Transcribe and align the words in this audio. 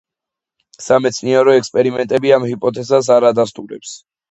სამეცნიერო 0.85 1.53
ექსპერიმენტები 1.59 2.33
ამ 2.39 2.49
ჰიპოთეზას 2.53 3.13
არ 3.19 3.31
ადასტურებს. 3.33 3.97